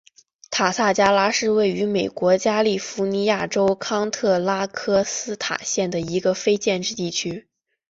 [0.49, 7.47] 塔萨加拉是位于美国加利福尼亚州康特拉科斯塔县的一个非建制地区。